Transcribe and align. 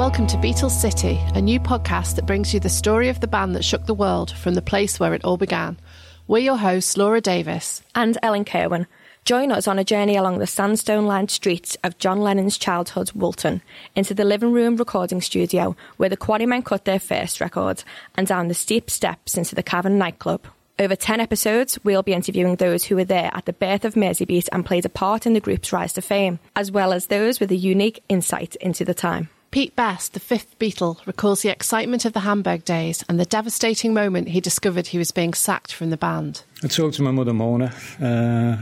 Welcome 0.00 0.28
to 0.28 0.38
Beatles 0.38 0.70
City, 0.70 1.20
a 1.34 1.42
new 1.42 1.60
podcast 1.60 2.14
that 2.16 2.24
brings 2.24 2.54
you 2.54 2.58
the 2.58 2.70
story 2.70 3.10
of 3.10 3.20
the 3.20 3.26
band 3.26 3.54
that 3.54 3.66
shook 3.66 3.84
the 3.84 3.92
world 3.92 4.30
from 4.30 4.54
the 4.54 4.62
place 4.62 4.98
where 4.98 5.12
it 5.12 5.26
all 5.26 5.36
began. 5.36 5.78
We're 6.26 6.38
your 6.38 6.56
hosts, 6.56 6.96
Laura 6.96 7.20
Davis 7.20 7.82
and 7.94 8.16
Ellen 8.22 8.46
Kerwin. 8.46 8.86
Join 9.26 9.52
us 9.52 9.68
on 9.68 9.78
a 9.78 9.84
journey 9.84 10.16
along 10.16 10.38
the 10.38 10.46
sandstone 10.46 11.04
lined 11.04 11.30
streets 11.30 11.76
of 11.84 11.98
John 11.98 12.18
Lennon's 12.18 12.56
childhood, 12.56 13.12
Woolton, 13.14 13.60
into 13.94 14.14
the 14.14 14.24
living 14.24 14.52
room 14.52 14.78
recording 14.78 15.20
studio 15.20 15.76
where 15.98 16.08
the 16.08 16.16
Quarrymen 16.16 16.62
cut 16.62 16.86
their 16.86 16.98
first 16.98 17.38
record, 17.38 17.84
and 18.14 18.26
down 18.26 18.48
the 18.48 18.54
steep 18.54 18.88
steps 18.88 19.36
into 19.36 19.54
the 19.54 19.62
Cavern 19.62 19.98
nightclub. 19.98 20.46
Over 20.78 20.96
10 20.96 21.20
episodes, 21.20 21.78
we'll 21.84 22.02
be 22.02 22.14
interviewing 22.14 22.56
those 22.56 22.84
who 22.84 22.96
were 22.96 23.04
there 23.04 23.30
at 23.34 23.44
the 23.44 23.52
birth 23.52 23.84
of 23.84 23.96
Merseybeat 23.96 24.48
and 24.50 24.64
played 24.64 24.86
a 24.86 24.88
part 24.88 25.26
in 25.26 25.34
the 25.34 25.40
group's 25.40 25.74
rise 25.74 25.92
to 25.92 26.00
fame, 26.00 26.38
as 26.56 26.72
well 26.72 26.94
as 26.94 27.08
those 27.08 27.38
with 27.38 27.50
a 27.50 27.54
unique 27.54 28.02
insight 28.08 28.56
into 28.56 28.82
the 28.82 28.94
time. 28.94 29.28
Pete 29.50 29.74
Best, 29.74 30.12
the 30.12 30.20
fifth 30.20 30.56
Beatle, 30.60 31.04
recalls 31.06 31.42
the 31.42 31.48
excitement 31.48 32.04
of 32.04 32.12
the 32.12 32.20
Hamburg 32.20 32.64
days 32.64 33.04
and 33.08 33.18
the 33.18 33.24
devastating 33.24 33.92
moment 33.92 34.28
he 34.28 34.40
discovered 34.40 34.86
he 34.86 34.98
was 34.98 35.10
being 35.10 35.34
sacked 35.34 35.72
from 35.72 35.90
the 35.90 35.96
band. 35.96 36.44
I 36.62 36.68
talked 36.68 36.94
to 36.96 37.02
my 37.02 37.10
mother, 37.10 37.32
Mona. 37.32 37.74
Uh, 38.00 38.58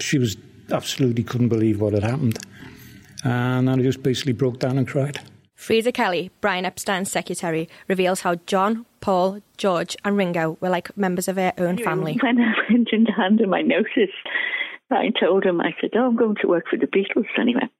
she 0.00 0.18
was 0.18 0.36
absolutely 0.72 1.22
couldn't 1.22 1.50
believe 1.50 1.80
what 1.80 1.92
had 1.92 2.02
happened. 2.02 2.38
And 3.22 3.70
I 3.70 3.76
just 3.76 4.02
basically 4.02 4.32
broke 4.32 4.58
down 4.58 4.76
and 4.76 4.88
cried. 4.88 5.20
Freda 5.56 5.94
Kelly, 5.94 6.32
Brian 6.40 6.64
Epstein's 6.64 7.12
secretary, 7.12 7.68
reveals 7.86 8.20
how 8.20 8.34
John, 8.46 8.86
Paul, 9.00 9.40
George, 9.56 9.96
and 10.04 10.16
Ringo 10.16 10.58
were 10.60 10.68
like 10.68 10.96
members 10.96 11.28
of 11.28 11.36
their 11.36 11.54
own 11.58 11.78
family. 11.78 12.18
When 12.20 12.40
I 12.40 12.54
went 12.68 12.88
in 12.92 13.06
to 13.06 13.12
hand 13.12 13.40
him 13.40 13.50
my 13.50 13.62
notice, 13.62 14.14
I 14.90 15.12
told 15.18 15.44
him, 15.44 15.60
I 15.60 15.76
said, 15.80 15.90
Oh, 15.94 16.06
I'm 16.06 16.16
going 16.16 16.36
to 16.42 16.48
work 16.48 16.64
for 16.68 16.76
the 16.76 16.86
Beatles. 16.86 17.26
And 17.36 17.48
he 17.48 17.54
went, 17.54 17.70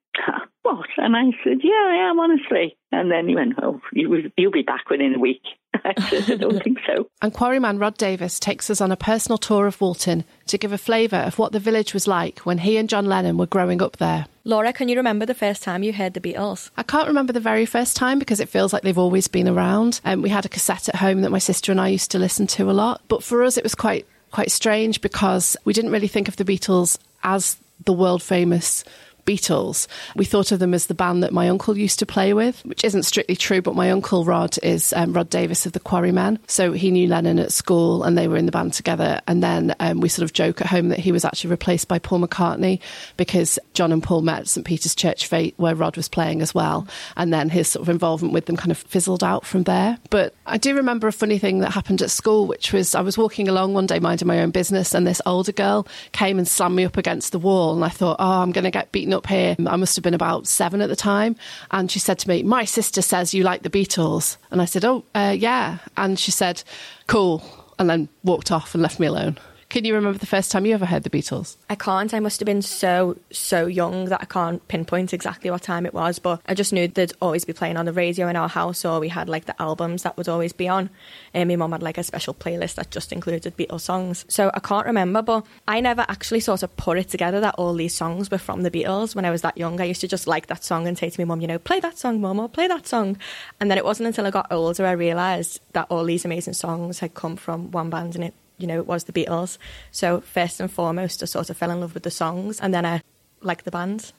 what? 0.65 0.89
And 0.97 1.15
I 1.15 1.25
said, 1.45 1.59
yeah, 1.63 1.73
I 1.73 2.09
am, 2.11 2.19
honestly. 2.19 2.77
And 2.91 3.11
then 3.11 3.29
he 3.29 3.35
went, 3.35 3.55
oh, 3.63 3.81
you, 3.93 4.31
you'll 4.37 4.51
be 4.51 4.63
back 4.63 4.89
within 4.89 5.15
a 5.15 5.19
week. 5.19 5.43
I 5.85 5.93
said, 6.09 6.31
I 6.31 6.37
don't 6.37 6.63
think 6.63 6.79
so. 6.87 7.09
And 7.21 7.35
quarryman 7.35 7.81
Rod 7.81 7.99
Davis 7.99 8.41
takes 8.41 8.71
us 8.71 8.81
on 8.81 8.91
a 8.91 8.97
personal 8.97 9.37
tour 9.37 9.67
of 9.67 9.81
Woolton 9.81 10.25
to 10.47 10.57
give 10.59 10.73
a 10.73 10.79
flavour 10.79 11.19
of 11.19 11.39
what 11.39 11.53
the 11.53 11.61
village 11.61 11.93
was 11.93 12.09
like 12.09 12.41
when 12.41 12.59
he 12.59 12.79
and 12.79 12.89
John 12.89 13.07
Lennon 13.07 13.37
were 13.37 13.47
growing 13.47 13.83
up 13.83 13.99
there. 13.99 14.27
Laura, 14.45 14.73
can 14.73 14.89
you 14.89 14.97
remember 14.97 15.27
the 15.27 15.35
first 15.35 15.63
time 15.63 15.83
you 15.83 15.93
heard 15.93 16.15
the 16.15 16.21
Beatles? 16.21 16.71
I 16.77 16.83
can't 16.83 17.09
remember 17.09 17.33
the 17.33 17.41
very 17.41 17.67
first 17.67 17.97
time 17.97 18.19
because 18.19 18.41
it 18.41 18.49
feels 18.49 18.73
like 18.73 18.83
they've 18.83 18.97
always 18.97 19.29
been 19.29 19.49
around. 19.49 20.01
Um, 20.05 20.23
we 20.23 20.31
had 20.31 20.47
a 20.47 20.51
cassette 20.51 20.89
at 20.89 20.97
home 20.97 21.21
that 21.23 21.31
my 21.31 21.39
sister 21.39 21.73
and 21.73 21.81
I 21.81 21.89
used 21.89 22.11
to 22.13 22.19
listen 22.19 22.47
to 22.49 22.71
a 22.71 22.73
lot. 22.73 23.03
But 23.09 23.23
for 23.23 23.43
us, 23.43 23.59
it 23.59 23.65
was 23.65 23.75
quite 23.75 24.07
quite 24.31 24.51
strange 24.51 25.01
because 25.01 25.57
we 25.65 25.73
didn't 25.73 25.93
really 25.93 26.09
think 26.09 26.27
of 26.27 26.37
the 26.37 26.45
Beatles 26.45 26.99
as 27.23 27.57
the 27.85 27.93
world 27.93 28.23
famous 28.23 28.83
Beatles. 29.25 29.87
We 30.17 30.25
thought 30.25 30.53
of 30.53 30.59
them 30.59 30.75
as 30.75 30.87
the 30.87 30.95
band 30.95 31.23
that 31.23 31.33
my 31.33 31.49
uncle 31.49 31.77
used 31.77 31.99
to 32.01 32.07
play 32.07 32.33
with, 32.35 32.65
which 32.65 32.85
isn't 32.85 33.05
strictly 33.05 33.37
true, 33.37 33.63
but 33.63 33.75
my 33.75 33.91
uncle 33.91 34.25
Rod 34.25 34.57
is 34.63 34.93
um, 34.95 35.13
Rod 35.13 35.31
Davis 35.31 35.67
of 35.67 35.73
the 35.73 35.81
Quarrymen. 35.81 36.39
So 36.47 36.73
he 36.73 36.91
knew 36.91 37.09
Lennon 37.09 37.39
at 37.39 37.53
school 37.53 38.03
and 38.03 38.17
they 38.17 38.29
were 38.29 38.37
in 38.37 38.47
the 38.47 38.53
band 38.53 38.73
together. 38.73 39.21
And 39.27 39.43
then 39.43 39.75
um, 39.81 40.01
we 40.01 40.09
sort 40.09 40.25
of 40.25 40.33
joke 40.33 40.61
at 40.61 40.67
home 40.67 40.89
that 40.89 40.99
he 40.99 41.13
was 41.13 41.25
actually 41.25 41.51
replaced 41.51 41.89
by 41.89 41.99
Paul 41.99 42.21
McCartney 42.21 42.81
because 43.17 43.59
John 43.73 43.93
and 43.93 44.03
Paul 44.03 44.23
met 44.23 44.41
at 44.41 44.49
St. 44.49 44.67
Peter's 44.67 44.95
Church 44.95 45.27
Fete 45.27 45.55
where 45.57 45.75
Rod 45.75 45.97
was 45.97 46.09
playing 46.09 46.43
as 46.43 46.55
well. 46.55 46.87
And 47.17 47.33
then 47.33 47.49
his 47.49 47.69
sort 47.69 47.83
of 47.83 47.89
involvement 47.89 48.35
with 48.35 48.47
them 48.47 48.57
kind 48.57 48.71
of 48.71 48.79
fizzled 48.79 49.25
out 49.25 49.47
from 49.47 49.63
there. 49.65 49.99
But 50.11 50.35
I 50.47 50.59
do 50.59 50.77
remember 50.77 51.09
a 51.09 51.13
funny 51.13 51.39
thing 51.39 51.61
that 51.61 51.73
happened 51.73 52.03
at 52.03 52.11
school, 52.11 52.47
which 52.47 52.73
was 52.73 52.95
I 52.95 53.01
was 53.01 53.17
walking 53.17 53.49
along 53.49 53.75
one 53.75 53.87
day 53.87 53.99
minding 53.99 54.29
my 54.29 54.41
own 54.41 54.51
business 54.51 54.95
and 54.95 55.07
this 55.07 55.23
older 55.27 55.53
girl 55.53 55.87
came 56.13 56.39
and 56.39 56.47
slammed 56.47 56.77
me 56.77 56.85
up 56.85 56.97
against 56.97 57.33
the 57.33 57.39
wall. 57.39 57.75
And 57.75 57.85
I 57.85 57.89
thought, 57.89 58.17
oh, 58.19 58.43
I'm 58.43 58.53
going 58.53 58.65
to 58.65 58.71
get 58.71 58.93
beaten 58.93 59.14
up 59.15 59.27
here. 59.27 59.57
I 59.67 59.77
must 59.77 59.97
have 59.97 60.03
been 60.03 60.15
about 60.15 60.47
seven 60.47 60.81
at 60.81 60.89
the 60.89 60.97
time. 60.97 61.37
And 61.71 61.91
she 61.91 61.99
said 61.99 62.19
to 62.21 62.29
me, 62.29 62.43
My 62.43 62.65
sister 62.65 63.03
says 63.03 63.33
you 63.33 63.43
like 63.43 63.63
the 63.63 63.71
Beatles. 63.71 64.37
And 64.51 64.61
I 64.61 64.67
said, 64.67 64.85
Oh, 64.85 65.05
uh, 65.15 65.35
yeah. 65.39 65.79
And 65.97 66.19
she 66.19 66.31
said, 66.31 66.63
Cool. 67.07 67.43
And 67.79 67.89
then 67.89 68.09
walked 68.23 68.53
off 68.53 68.75
and 68.75 68.83
left 68.83 69.01
me 69.01 69.07
alone. 69.07 69.39
Can 69.75 69.85
you 69.85 69.97
remember 69.97 70.17
the 70.17 70.25
first 70.25 70.53
time 70.53 70.67
you 70.67 70.75
ever 70.75 70.87
heard 70.87 71.03
the 71.03 71.11
Beatles? 71.11 71.57
I 71.69 71.75
can't. 71.75 72.15
I 72.15 72.21
must 72.21 72.39
have 72.39 72.47
been 72.47 72.63
so, 72.63 73.19
so 73.33 73.67
young 73.67 74.05
that 74.05 74.23
I 74.23 74.25
can't 74.25 74.65
pinpoint 74.69 75.13
exactly 75.13 75.51
what 75.51 75.63
time 75.63 75.85
it 75.85 75.93
was, 75.93 76.21
but 76.21 76.41
I 76.47 76.55
just 76.55 76.73
knew 76.73 76.87
they'd 76.87 77.13
always 77.21 77.45
be 77.45 77.55
playing 77.55 77.77
on 77.77 77.85
the 77.85 77.93
radio 77.93 78.29
in 78.29 78.37
our 78.37 78.49
house, 78.49 78.85
or 78.85 79.01
we 79.01 79.09
had 79.09 79.29
like 79.29 79.47
the 79.47 79.61
albums 79.61 80.05
that 80.05 80.17
would 80.17 80.29
always 80.29 80.53
be 80.53 80.69
on. 80.69 80.91
And 81.35 81.49
my 81.49 81.57
mum 81.57 81.73
had 81.73 81.83
like 81.83 81.99
a 81.99 82.05
special 82.05 82.35
playlist 82.35 82.77
that 82.77 82.93
just 82.93 83.11
included 83.11 83.57
Beatles 83.57 83.81
songs. 83.81 84.25
So 84.29 84.49
I 84.55 84.61
can't 84.61 84.87
remember, 84.87 85.23
but 85.23 85.45
I 85.67 85.81
never 85.81 86.07
actually 86.09 86.39
sort 86.39 86.63
of 86.63 86.77
put 86.77 86.97
it 86.97 87.09
together 87.09 87.41
that 87.41 87.57
all 87.59 87.75
these 87.75 87.97
songs 87.97 88.31
were 88.31 88.39
from 88.39 88.63
the 88.63 88.71
Beatles 88.71 89.17
when 89.17 89.25
I 89.25 89.33
was 89.33 89.43
that 89.43 89.59
young. 89.59 89.81
I 89.81 89.87
used 89.87 90.03
to 90.03 90.07
just 90.07 90.29
like 90.29 90.47
that 90.47 90.63
song 90.63 90.87
and 90.87 90.97
say 90.97 91.11
to 91.11 91.21
my 91.21 91.25
mum, 91.25 91.41
you 91.41 91.49
know, 91.49 91.59
play 91.59 91.81
that 91.81 91.99
song, 91.99 92.21
mum, 92.21 92.39
or 92.39 92.49
play 92.49 92.69
that 92.69 92.87
song. 92.87 93.19
And 93.59 93.73
then 93.73 93.79
it 93.79 93.85
wasn't 93.85 94.07
until 94.07 94.25
I 94.25 94.31
got 94.31 94.53
older 94.53 94.87
I 94.87 94.93
realised 94.93 95.59
that 95.73 95.89
all 95.91 96.05
these 96.05 96.25
amazing 96.25 96.55
songs 96.55 97.01
had 97.01 97.15
come 97.15 97.35
from 97.35 97.73
one 97.73 97.91
band 97.91 98.15
and 98.15 98.23
it 98.27 98.35
you 98.59 98.67
know, 98.67 98.79
it 98.79 98.87
was 98.87 99.05
the 99.05 99.13
Beatles. 99.13 99.59
So 99.91 100.21
first 100.21 100.61
and 100.61 100.71
foremost, 100.71 101.23
I 101.23 101.27
sort 101.27 101.51
of 101.51 101.57
fell 101.57 101.71
in 101.71 101.81
love 101.81 101.95
with 101.95 102.03
the 102.03 102.11
songs, 102.11 102.61
and 102.61 102.73
then 102.73 102.87
I 102.87 103.03
liked 103.41 103.65
the 103.65 103.71
bands. 103.71 104.13